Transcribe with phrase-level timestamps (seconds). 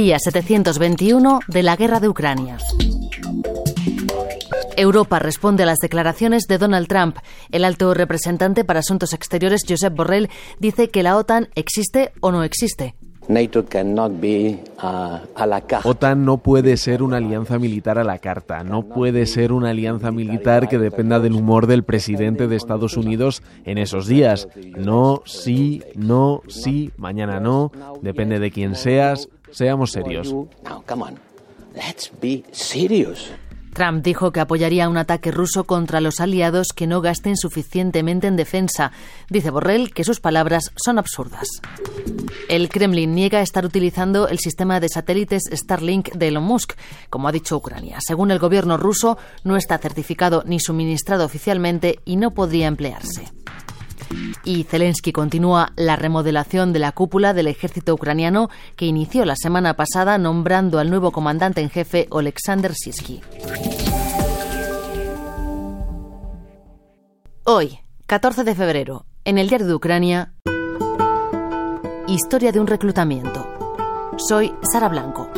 [0.00, 2.58] Día 721 de la guerra de Ucrania.
[4.76, 7.16] Europa responde a las declaraciones de Donald Trump.
[7.50, 10.30] El alto representante para Asuntos Exteriores, Josep Borrell,
[10.60, 12.94] dice que la OTAN existe o no existe.
[15.84, 20.12] OTAN no puede ser una alianza militar a la carta, no puede ser una alianza
[20.12, 24.48] militar que dependa del humor del presidente de Estados Unidos en esos días.
[24.78, 30.34] No, sí, no, sí, mañana no, depende de quién seas, seamos serios.
[33.78, 38.34] Trump dijo que apoyaría un ataque ruso contra los aliados que no gasten suficientemente en
[38.34, 38.90] defensa.
[39.30, 41.46] Dice Borrell que sus palabras son absurdas.
[42.48, 46.72] El Kremlin niega estar utilizando el sistema de satélites Starlink de Elon Musk,
[47.08, 47.98] como ha dicho Ucrania.
[48.00, 53.28] Según el gobierno ruso, no está certificado ni suministrado oficialmente y no podría emplearse.
[54.44, 59.74] Y Zelensky continúa la remodelación de la cúpula del ejército ucraniano que inició la semana
[59.74, 63.20] pasada nombrando al nuevo comandante en jefe Oleksandr Sisky.
[67.44, 70.34] Hoy, 14 de febrero, en el diario de Ucrania,
[72.08, 73.46] Historia de un reclutamiento.
[74.16, 75.28] Soy Sara Blanco.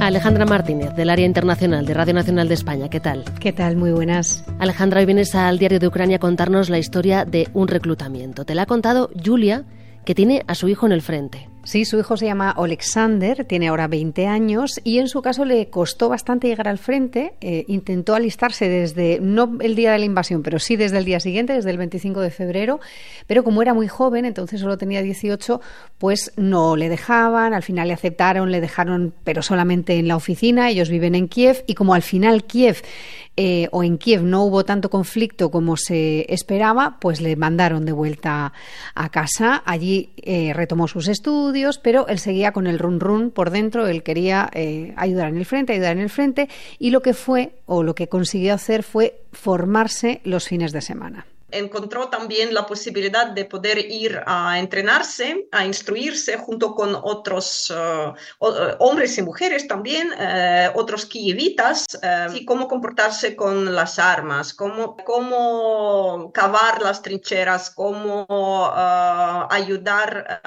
[0.00, 2.88] Alejandra Martínez, del área internacional de Radio Nacional de España.
[2.88, 3.24] ¿Qué tal?
[3.40, 3.76] ¿Qué tal?
[3.76, 4.44] Muy buenas.
[4.60, 8.44] Alejandra, hoy vienes al diario de Ucrania a contarnos la historia de un reclutamiento.
[8.44, 9.64] Te la ha contado Julia,
[10.04, 11.48] que tiene a su hijo en el frente.
[11.68, 15.68] Sí, su hijo se llama Alexander, tiene ahora 20 años y en su caso le
[15.68, 17.34] costó bastante llegar al frente.
[17.42, 21.20] Eh, intentó alistarse desde, no el día de la invasión, pero sí desde el día
[21.20, 22.80] siguiente, desde el 25 de febrero.
[23.26, 25.60] Pero como era muy joven, entonces solo tenía 18,
[25.98, 27.52] pues no le dejaban.
[27.52, 30.70] Al final le aceptaron, le dejaron, pero solamente en la oficina.
[30.70, 32.80] Ellos viven en Kiev y como al final Kiev
[33.40, 37.92] eh, o en Kiev no hubo tanto conflicto como se esperaba, pues le mandaron de
[37.92, 38.52] vuelta
[38.96, 39.62] a casa.
[39.64, 43.86] Allí eh, retomó sus estudios, pero él seguía con el run run por dentro.
[43.86, 46.48] Él quería eh, ayudar en el frente, ayudar en el frente,
[46.78, 51.26] y lo que fue o lo que consiguió hacer fue formarse los fines de semana
[51.50, 58.12] encontró también la posibilidad de poder ir a entrenarse, a instruirse junto con otros eh,
[58.78, 61.86] hombres y mujeres también, eh, otros kievitas,
[62.34, 68.26] y cómo comportarse con las armas, cómo, cómo cavar las trincheras, cómo
[69.50, 70.40] ayudar,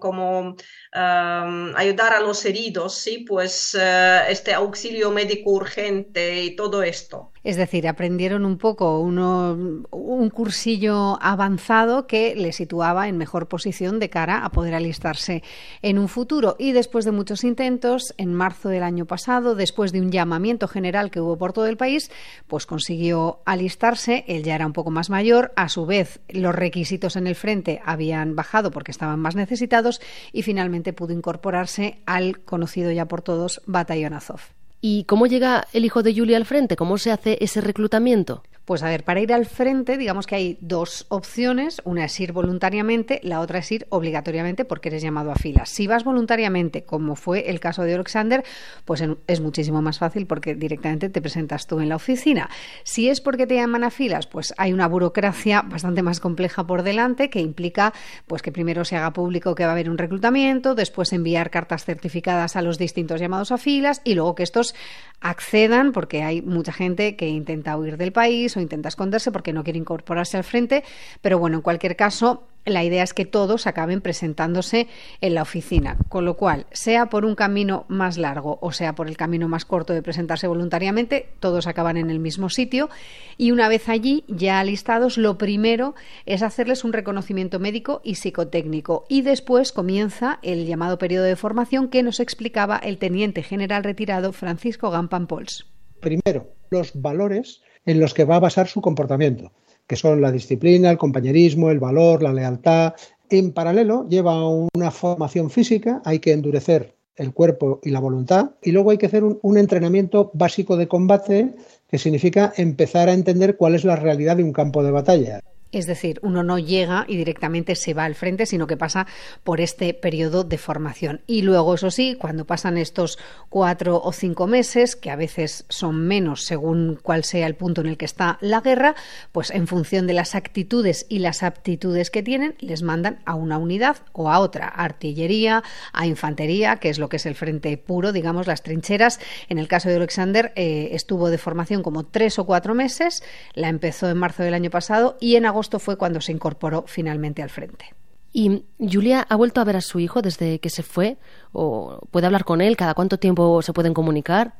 [0.00, 0.56] cómo,
[0.92, 3.24] ayudar a los heridos, ¿sí?
[3.28, 7.33] pues este auxilio médico urgente y todo esto.
[7.44, 9.52] Es decir, aprendieron un poco uno,
[9.90, 15.42] un cursillo avanzado que le situaba en mejor posición de cara a poder alistarse
[15.82, 16.56] en un futuro.
[16.58, 21.10] Y después de muchos intentos, en marzo del año pasado, después de un llamamiento general
[21.10, 22.10] que hubo por todo el país,
[22.46, 24.24] pues consiguió alistarse.
[24.26, 25.52] Él ya era un poco más mayor.
[25.54, 30.00] A su vez, los requisitos en el frente habían bajado porque estaban más necesitados
[30.32, 34.40] y finalmente pudo incorporarse al conocido ya por todos Batallón Azov.
[34.86, 36.76] ¿Y cómo llega el hijo de Julia al frente?
[36.76, 38.42] ¿Cómo se hace ese reclutamiento?
[38.64, 41.82] Pues a ver, para ir al frente, digamos que hay dos opciones.
[41.84, 45.68] Una es ir voluntariamente, la otra es ir obligatoriamente porque eres llamado a filas.
[45.68, 48.42] Si vas voluntariamente, como fue el caso de Alexander,
[48.86, 52.48] pues es muchísimo más fácil porque directamente te presentas tú en la oficina.
[52.84, 56.84] Si es porque te llaman a filas, pues hay una burocracia bastante más compleja por
[56.84, 57.92] delante que implica
[58.26, 61.84] pues que primero se haga público que va a haber un reclutamiento, después enviar cartas
[61.84, 64.74] certificadas a los distintos llamados a filas y luego que estos
[65.20, 69.78] accedan porque hay mucha gente que intenta huir del país intenta esconderse porque no quiere
[69.78, 70.84] incorporarse al frente,
[71.20, 74.88] pero bueno, en cualquier caso, la idea es que todos acaben presentándose
[75.20, 79.08] en la oficina, con lo cual, sea por un camino más largo o sea por
[79.08, 82.88] el camino más corto de presentarse voluntariamente, todos acaban en el mismo sitio
[83.36, 85.94] y una vez allí, ya alistados, lo primero
[86.26, 91.88] es hacerles un reconocimiento médico y psicotécnico y después comienza el llamado periodo de formación
[91.88, 95.66] que nos explicaba el teniente general retirado Francisco Gampan Pols.
[96.00, 99.52] Primero, los valores en los que va a basar su comportamiento,
[99.86, 102.94] que son la disciplina, el compañerismo, el valor, la lealtad.
[103.30, 108.72] En paralelo lleva una formación física, hay que endurecer el cuerpo y la voluntad, y
[108.72, 111.54] luego hay que hacer un, entrenamiento básico de combate,
[111.88, 115.40] que significa empezar a entender cuál es la realidad de un campo de batalla.
[115.74, 119.08] Es decir, uno no llega y directamente se va al frente, sino que pasa
[119.42, 121.20] por este periodo de formación.
[121.26, 123.18] Y luego, eso sí, cuando pasan estos
[123.48, 127.88] cuatro o cinco meses, que a veces son menos según cuál sea el punto en
[127.88, 128.94] el que está la guerra,
[129.32, 133.58] pues en función de las actitudes y las aptitudes que tienen, les mandan a una
[133.58, 138.12] unidad o a otra, artillería, a infantería, que es lo que es el frente puro,
[138.12, 139.18] digamos, las trincheras.
[139.48, 143.24] En el caso de Alexander, eh, estuvo de formación como tres o cuatro meses,
[143.54, 147.42] la empezó en marzo del año pasado y en agosto fue cuando se incorporó finalmente
[147.42, 147.94] al frente.
[148.32, 151.18] ¿Y Julia ha vuelto a ver a su hijo desde que se fue?
[151.52, 152.76] ¿O puede hablar con él?
[152.76, 154.54] ¿Cada cuánto tiempo se pueden comunicar?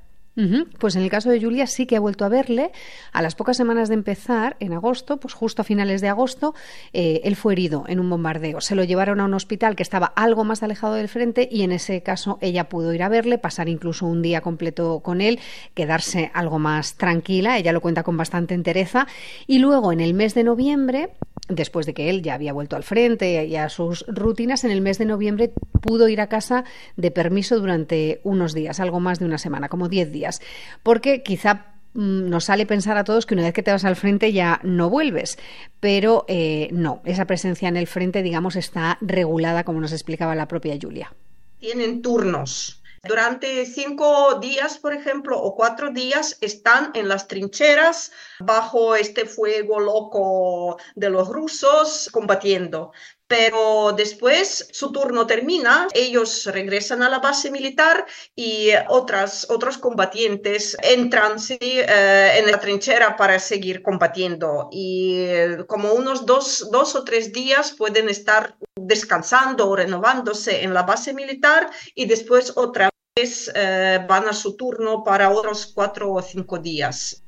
[0.78, 2.72] Pues en el caso de Julia sí que ha vuelto a verle.
[3.12, 6.54] A las pocas semanas de empezar, en agosto, pues justo a finales de agosto,
[6.92, 8.60] eh, él fue herido en un bombardeo.
[8.60, 11.72] Se lo llevaron a un hospital que estaba algo más alejado del frente y en
[11.72, 15.38] ese caso ella pudo ir a verle, pasar incluso un día completo con él,
[15.74, 17.58] quedarse algo más tranquila.
[17.58, 19.06] Ella lo cuenta con bastante entereza.
[19.46, 21.10] Y luego en el mes de noviembre
[21.48, 24.80] después de que él ya había vuelto al frente y a sus rutinas, en el
[24.80, 26.64] mes de noviembre pudo ir a casa
[26.96, 30.40] de permiso durante unos días, algo más de una semana, como 10 días,
[30.82, 33.96] porque quizá mm, nos sale pensar a todos que una vez que te vas al
[33.96, 35.38] frente ya no vuelves,
[35.80, 40.48] pero eh, no, esa presencia en el frente, digamos, está regulada, como nos explicaba la
[40.48, 41.12] propia Julia.
[41.58, 48.96] Tienen turnos durante cinco días, por ejemplo, o cuatro días están en las trincheras bajo
[48.96, 52.92] este fuego loco de los rusos combatiendo.
[53.26, 58.04] Pero después su turno termina, ellos regresan a la base militar
[58.36, 64.68] y otras, otros combatientes entran eh, en la trinchera para seguir combatiendo.
[64.70, 70.74] Y eh, como unos dos, dos o tres días pueden estar descansando o renovándose en
[70.74, 76.20] la base militar y después otra eh, van a su turno para otros cuatro o
[76.20, 77.23] cinco días.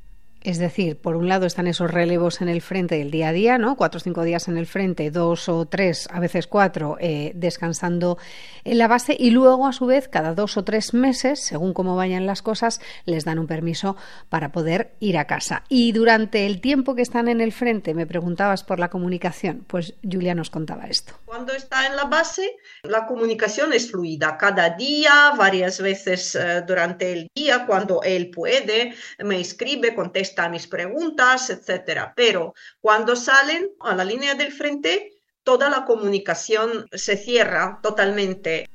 [0.46, 3.58] Es decir, por un lado están esos relevos en el frente del día a día,
[3.58, 3.74] ¿no?
[3.74, 8.16] Cuatro o cinco días en el frente, dos o tres, a veces cuatro, eh, descansando
[8.62, 11.96] en la base y luego, a su vez, cada dos o tres meses, según cómo
[11.96, 13.96] vayan las cosas, les dan un permiso
[14.28, 15.64] para poder ir a casa.
[15.68, 19.94] Y durante el tiempo que están en el frente, me preguntabas por la comunicación, pues
[20.04, 21.14] Julia nos contaba esto.
[21.24, 24.38] Cuando está en la base, la comunicación es fluida.
[24.38, 30.48] Cada día, varias veces eh, durante el día, cuando él puede, me escribe, contesta a
[30.48, 32.12] mis preguntas, etcétera.
[32.14, 35.12] Pero cuando salen a la línea del frente,
[35.42, 38.68] toda la comunicación se cierra totalmente.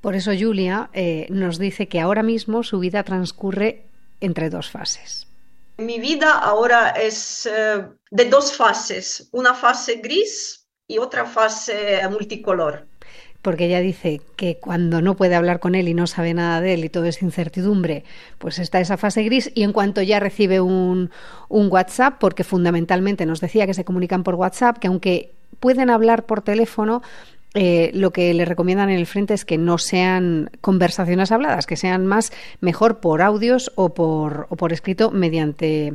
[0.00, 3.86] Por eso Julia eh, nos dice que ahora mismo su vida transcurre
[4.20, 5.26] entre dos fases.
[5.78, 12.86] Mi vida ahora es eh, de dos fases, una fase gris y otra fase multicolor
[13.46, 16.74] porque ella dice que cuando no puede hablar con él y no sabe nada de
[16.74, 18.02] él y todo es incertidumbre,
[18.38, 19.52] pues está esa fase gris.
[19.54, 21.10] Y en cuanto ya recibe un,
[21.48, 26.42] WhatsApp, porque fundamentalmente nos decía que se comunican por WhatsApp, que aunque pueden hablar por
[26.42, 27.02] teléfono,
[27.54, 31.76] eh, lo que le recomiendan en el frente es que no sean conversaciones habladas, que
[31.76, 35.94] sean más mejor por audios o por, o por escrito mediante,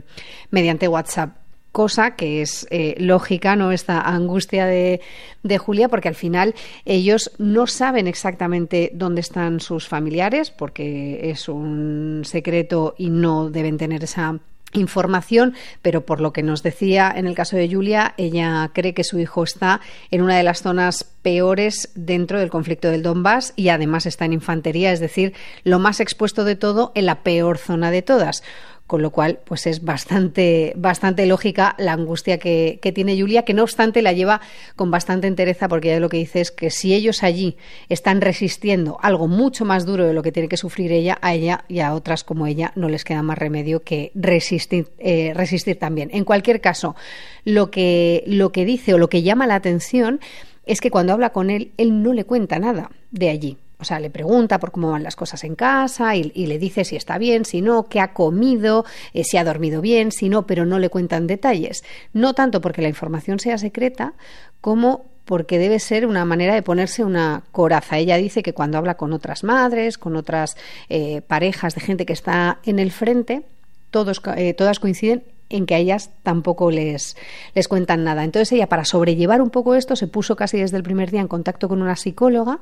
[0.51, 1.40] mediante WhatsApp
[1.71, 3.71] cosa que es eh, lógica, ¿no?
[3.71, 5.01] Esta angustia de,
[5.43, 6.53] de, Julia, porque al final
[6.85, 13.77] ellos no saben exactamente dónde están sus familiares, porque es un secreto y no deben
[13.77, 14.39] tener esa
[14.73, 19.03] información, pero por lo que nos decía en el caso de Julia, ella cree que
[19.03, 19.81] su hijo está
[20.11, 24.33] en una de las zonas peores dentro del conflicto del Donbass y además está en
[24.33, 25.33] infantería, es decir,
[25.63, 28.43] lo más expuesto de todo en la peor zona de todas
[28.91, 33.63] con lo cual pues es bastante, bastante lógica la angustia que, tiene Julia, que no
[33.63, 34.41] obstante la lleva
[34.75, 37.55] con bastante entereza porque ya lo que dice es que si ellos allí
[37.87, 41.63] están resistiendo algo mucho más duro de lo que tiene que sufrir ella, a ella
[41.69, 46.09] y a otras como ella no les queda más remedio que resistir, eh, resistir también.
[46.11, 46.97] En cualquier caso,
[47.45, 50.19] lo que, lo que dice o lo que llama la atención
[50.65, 53.57] es que cuando habla con él, él no le cuenta nada de allí.
[53.81, 56.95] O sea, le pregunta por cómo van las cosas en casa y, le dice si
[56.95, 60.65] está bien, si no, qué ha comido, eh, si ha dormido bien, si no, pero
[60.65, 61.83] no le cuentan detalles.
[62.13, 64.13] No tanto porque la información sea secreta,
[64.61, 67.97] como porque debe ser una manera de ponerse una coraza.
[67.97, 70.55] Ella dice que cuando habla con otras madres, con otras
[70.89, 73.43] eh, parejas de gente que está en el frente,
[73.89, 77.17] todos, eh, todas coinciden en que a ellas tampoco les,
[77.55, 78.23] les cuentan nada.
[78.23, 81.27] Entonces ella, para sobrellevar un poco esto, se puso casi desde el primer día en
[81.27, 82.59] contacto con una psicóloga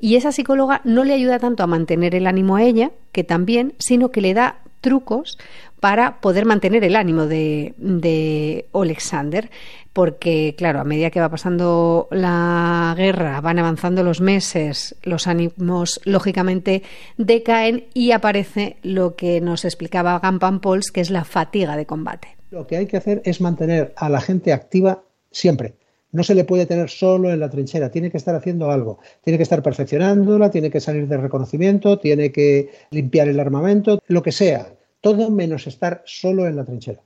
[0.00, 3.74] y esa psicóloga no le ayuda tanto a mantener el ánimo a ella, que también,
[3.78, 5.38] sino que le da trucos
[5.80, 9.50] para poder mantener el ánimo de, de Alexander,
[9.92, 16.00] porque claro, a medida que va pasando la guerra, van avanzando los meses, los ánimos
[16.04, 16.82] lógicamente
[17.16, 22.36] decaen y aparece lo que nos explicaba Gampan Pauls, que es la fatiga de combate.
[22.50, 25.77] Lo que hay que hacer es mantener a la gente activa siempre.
[26.10, 29.36] No se le puede tener solo en la trinchera, tiene que estar haciendo algo, tiene
[29.36, 34.32] que estar perfeccionándola, tiene que salir de reconocimiento, tiene que limpiar el armamento, lo que
[34.32, 37.00] sea, todo menos estar solo en la trinchera,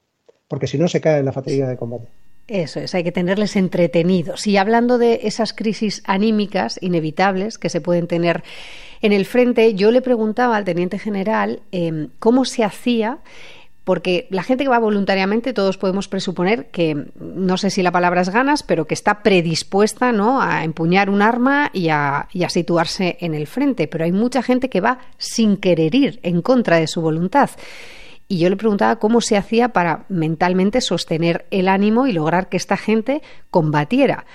[0.46, 2.06] porque si no se cae en la fatiga de combate.
[2.48, 4.46] Eso es, hay que tenerles entretenidos.
[4.46, 8.42] Y hablando de esas crisis anímicas inevitables que se pueden tener
[9.00, 13.18] en el frente, yo le preguntaba al teniente general em, cómo se hacía
[13.84, 18.20] porque la gente que va voluntariamente, todos podemos presuponer que, no sé si la palabra
[18.20, 20.40] es ganas, pero que está predispuesta ¿no?
[20.40, 23.88] a empuñar un arma y a, y a situarse en el frente.
[23.88, 27.50] Pero hay mucha gente que va sin querer ir, en contra de su voluntad.
[28.28, 32.56] Y yo le preguntaba cómo se hacía para mentalmente sostener el ánimo y lograr que
[32.56, 33.20] esta gente
[33.50, 34.26] combatiera.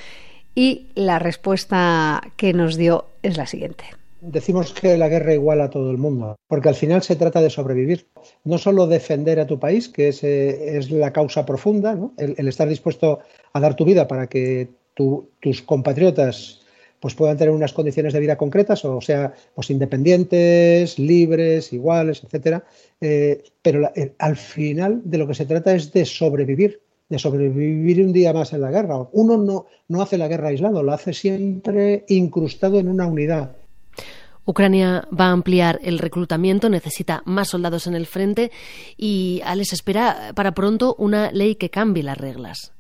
[0.56, 3.97] Y la respuesta que nos dio es la siguiente.
[4.20, 7.52] Decimos que la guerra iguala a todo el mundo, porque al final se trata de
[7.52, 8.08] sobrevivir.
[8.44, 13.20] No solo defender a tu país, que es, es la causa profunda, el, estar dispuesto
[13.54, 16.62] a dar tu vida para que tus compatriotas
[17.00, 22.64] pues puedan tener unas condiciones de vida concretas, o sea, pues independientes, libres, iguales, etcétera.
[23.00, 28.14] Eh, pero al final de lo que se trata es de sobrevivir, de sobrevivir un
[28.14, 29.08] día más en la guerra.
[29.12, 33.56] Uno no, no hace la guerra aislado, lo hace siempre incrustado en una unidad.
[34.48, 38.50] Ucrania va a ampliar el reclutamiento, necesita más soldados en el frente
[38.96, 42.72] y les espera para pronto una ley que cambie las reglas.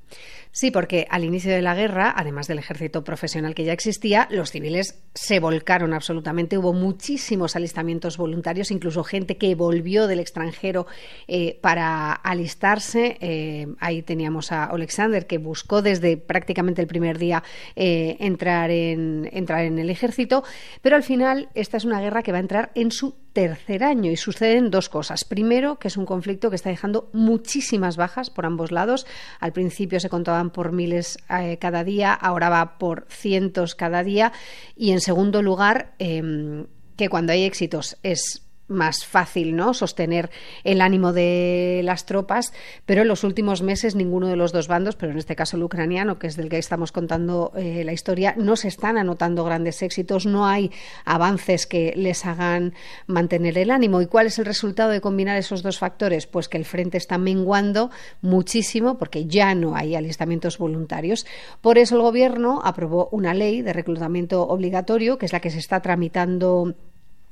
[0.60, 4.50] Sí, porque al inicio de la guerra, además del ejército profesional que ya existía, los
[4.50, 6.58] civiles se volcaron absolutamente.
[6.58, 10.88] Hubo muchísimos alistamientos voluntarios, incluso gente que volvió del extranjero
[11.28, 13.20] eh, para alistarse.
[13.22, 17.44] Eh, ahí teníamos a Alexander, que buscó desde prácticamente el primer día
[17.76, 20.44] eh, entrar, en, entrar en el ejército.
[20.82, 24.10] Pero al final, esta es una guerra que va a entrar en su tercer año
[24.10, 25.24] y suceden dos cosas.
[25.24, 29.06] Primero, que es un conflicto que está dejando muchísimas bajas por ambos lados.
[29.40, 34.32] Al principio se contaban por miles eh, cada día, ahora va por cientos cada día.
[34.76, 39.74] Y en segundo lugar, em, que cuando hay éxitos es más fácil ¿no?
[39.74, 40.30] sostener
[40.64, 42.54] el ánimo de las tropas,
[42.86, 45.64] pero en los últimos meses ninguno de los dos bandos, pero en este caso el
[45.64, 49.82] ucraniano, que es del que estamos contando eh, la historia, no se están anotando grandes
[49.82, 50.72] éxitos, no hay
[51.06, 52.74] avances que les hagan
[53.06, 54.02] mantener el ánimo.
[54.02, 56.28] ¿Y cuál es el resultado de combinar esos dos factores?
[56.28, 57.90] Pues que el frente está menguando
[58.22, 61.26] muchísimo porque ya no hay alistamientos voluntarios.
[61.62, 65.60] Por eso el Gobierno aprobó una ley de reclutamiento obligatorio, que es la que se
[65.60, 66.76] está tramitando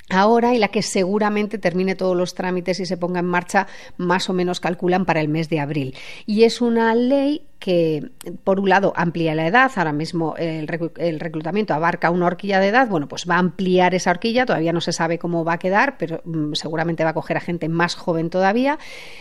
[0.10, 4.30] ahora y la que seguramente termine todos los trámites y se ponga en marcha más
[4.30, 5.96] o menos calculan para el mes de abril.
[6.26, 8.12] Y es una ley que,
[8.44, 9.72] por un lado, amplía la edad.
[9.76, 12.88] Ahora mismo el, reclutamiento abarca una horquilla de edad.
[12.88, 14.46] Bueno, pues va a ampliar esa horquilla.
[14.46, 17.42] Todavía no se sabe cómo va a quedar, pero mm, seguramente va a coger a
[17.42, 18.78] gente más joven todavía.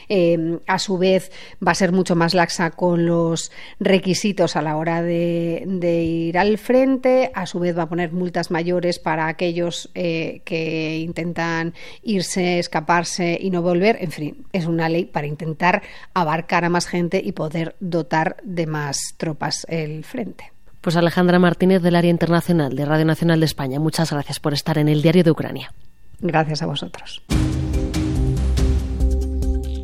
[0.08, 1.30] Eh, a su vez,
[1.66, 5.64] va a ser mucho más laxa con los requisitos a la hora de,
[6.04, 7.30] ir al frente.
[7.34, 13.38] A su vez, va a poner multas mayores para aquellos eh, que intentan irse, escaparse
[13.40, 13.98] y no volver.
[14.00, 15.82] En fin, es una ley para intentar
[16.14, 20.52] abarcar a más gente y poder dotar de más tropas el frente.
[20.80, 24.76] Pues Alejandra Martínez del área internacional de Radio Nacional de España, muchas gracias por estar
[24.78, 25.72] en el Diario de Ucrania.
[26.20, 27.22] Gracias a vosotros.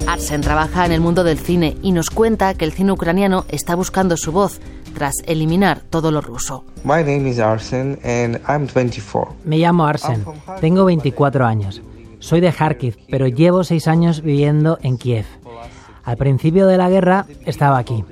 [0.07, 3.77] Arsen trabaja en el mundo del cine y nos cuenta que el cine ucraniano está
[3.77, 4.61] buscando su voz
[4.95, 6.65] tras eliminar todo lo ruso.
[9.45, 10.25] Me llamo Arsen,
[10.61, 11.81] tengo 24 años.
[12.19, 15.27] Soy de Kharkiv, pero llevo seis años viviendo en Kiev.
[16.03, 18.05] Al principio de la guerra estaba aquí,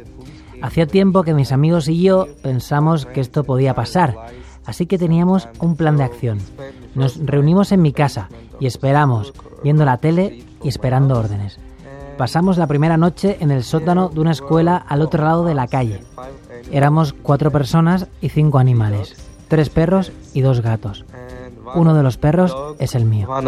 [0.63, 4.17] Hacía tiempo que mis amigos y yo pensamos que esto podía pasar,
[4.65, 6.39] así que teníamos un plan de acción.
[6.95, 8.29] Nos reunimos en mi casa
[8.61, 11.59] y esperamos, viendo la tele y esperando órdenes.
[12.17, 15.69] Pasamos la primera noche en el sótano de una escuela al otro lado de la
[15.69, 16.01] calle.
[16.73, 19.15] Éramos cuatro personas y cinco animales,
[19.47, 21.05] tres perros y dos gatos.
[21.75, 23.29] Uno de los perros es el mío.
[23.31, 23.43] Uh,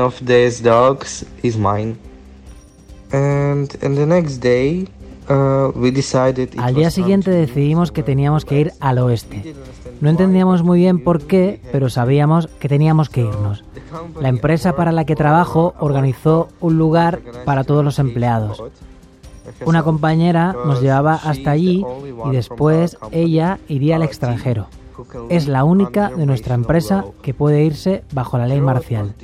[5.30, 9.54] al día siguiente decidimos que teníamos que ir al oeste.
[10.00, 13.64] No entendíamos muy bien por qué, pero sabíamos que teníamos que irnos.
[14.20, 18.62] La empresa para la que trabajo organizó un lugar para todos los empleados.
[19.64, 21.84] Una compañera nos llevaba hasta allí
[22.26, 24.66] y después ella iría al extranjero.
[25.28, 29.14] Es la única de nuestra empresa que puede irse bajo la ley marcial.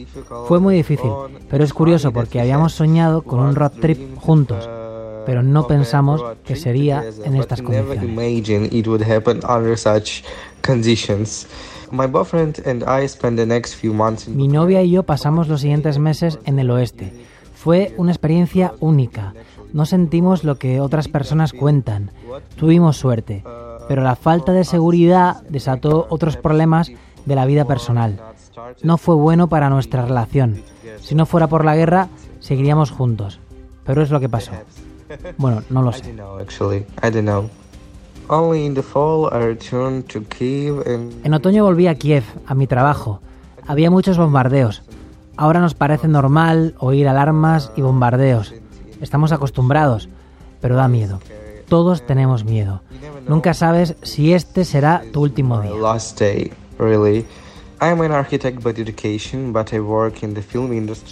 [0.46, 1.10] Fue muy difícil,
[1.50, 4.68] pero es curioso porque habíamos soñado con un road trip juntos
[5.26, 8.02] pero no pensamos que sería en estas condiciones.
[14.28, 17.12] Mi novia y yo pasamos los siguientes meses en el oeste.
[17.54, 19.34] Fue una experiencia única.
[19.72, 22.10] No sentimos lo que otras personas cuentan.
[22.56, 23.44] Tuvimos suerte,
[23.88, 26.90] pero la falta de seguridad desató otros problemas
[27.24, 28.20] de la vida personal.
[28.82, 30.62] No fue bueno para nuestra relación.
[31.00, 32.08] Si no fuera por la guerra,
[32.40, 33.40] seguiríamos juntos.
[33.84, 34.52] Pero es lo que pasó.
[35.38, 36.14] Bueno, no lo sé.
[41.24, 43.20] En otoño volví a Kiev, a mi trabajo.
[43.66, 44.82] Había muchos bombardeos.
[45.36, 48.54] Ahora nos parece normal oír alarmas y bombardeos.
[49.00, 50.08] Estamos acostumbrados,
[50.60, 51.20] pero da miedo.
[51.68, 52.82] Todos tenemos miedo.
[53.28, 55.72] Nunca sabes si este será tu último día.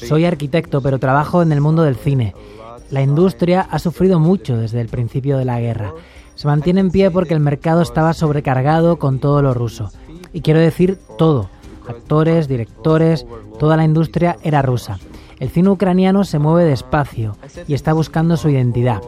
[0.09, 2.35] Soy arquitecto, pero trabajo en el mundo del cine.
[2.95, 5.93] La industria ha sufrido mucho desde el principio de la guerra.
[6.37, 9.91] Se mantiene en pie porque el mercado estaba sobrecargado con todo lo ruso.
[10.33, 11.51] Y quiero decir todo.
[11.89, 13.27] Actores, directores,
[13.59, 15.01] toda la industria era rusa.
[15.41, 17.37] El cine ucraniano se mueve despacio
[17.67, 19.03] y está buscando su identidad.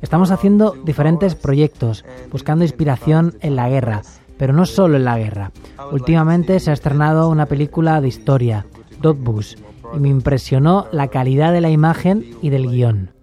[0.00, 4.02] Estamos haciendo diferentes proyectos, buscando inspiración en la guerra,
[4.38, 5.50] pero no solo en la guerra.
[5.90, 8.64] Últimamente se ha estrenado una película de historia,
[9.02, 9.56] Dotbus,
[9.92, 13.13] y me impresionó la calidad de la imagen y del guion.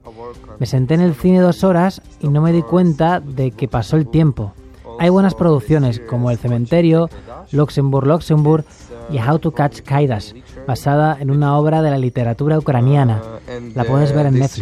[0.60, 3.98] Me senté en el cine dos horas y no me di cuenta de que pasó
[3.98, 4.54] el tiempo.
[5.00, 7.10] Hay buenas producciones como El Cementerio,
[7.52, 8.66] Luxemburg, Luxemburg
[9.12, 10.36] y How to Catch Kairas,
[10.68, 13.22] basada en una obra de la literatura ucraniana.
[13.74, 14.62] La puedes ver en Netflix.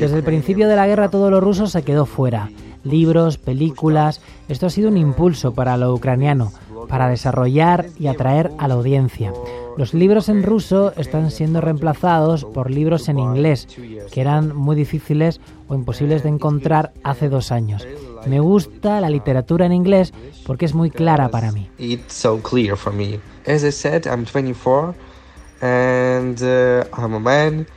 [0.00, 2.50] Desde el principio de la guerra todo lo ruso se quedó fuera.
[2.84, 6.52] Libros, películas, esto ha sido un impulso para lo ucraniano,
[6.94, 9.32] para desarrollar y atraer a la audiencia.
[9.76, 13.66] Los libros en ruso están siendo reemplazados por libros en inglés,
[14.12, 17.84] que eran muy difíciles o imposibles de encontrar hace dos años.
[18.28, 20.14] Me gusta la literatura en inglés
[20.46, 21.68] porque es muy clara para mí.
[21.80, 21.96] Uh,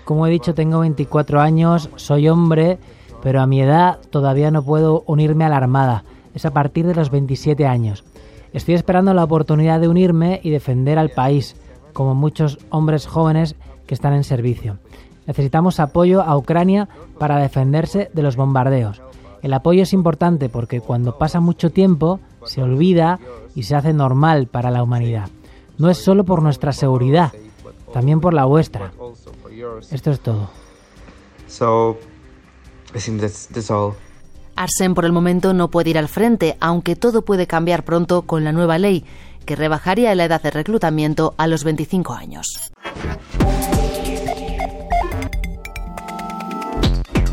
[0.05, 2.77] Como he dicho, tengo 24 años, soy hombre,
[3.23, 6.03] pero a mi edad todavía no puedo unirme a la Armada.
[6.35, 8.03] Es a partir de los 27 años.
[8.53, 11.55] Estoy esperando la oportunidad de unirme y defender al país,
[11.93, 14.77] como muchos hombres jóvenes que están en servicio.
[15.25, 16.87] Necesitamos apoyo a Ucrania
[17.19, 19.01] para defenderse de los bombardeos.
[19.41, 23.19] El apoyo es importante porque cuando pasa mucho tiempo se olvida
[23.55, 25.29] y se hace normal para la humanidad.
[25.77, 27.33] No es solo por nuestra seguridad,
[27.93, 28.91] también por la vuestra.
[29.91, 30.49] Esto es todo.
[34.57, 38.43] Arsen por el momento no puede ir al frente, aunque todo puede cambiar pronto con
[38.43, 39.05] la nueva ley,
[39.45, 42.47] que rebajaría la edad de reclutamiento a los 25 años.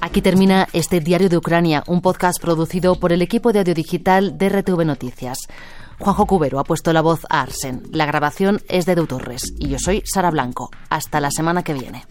[0.00, 4.38] Aquí termina este Diario de Ucrania, un podcast producido por el equipo de audio digital
[4.38, 5.38] de RTV Noticias.
[5.98, 7.82] Juanjo Cubero ha puesto la voz a Arsen.
[7.90, 10.70] La grabación es de Deu Torres y yo soy Sara Blanco.
[10.90, 12.04] Hasta la semana que viene.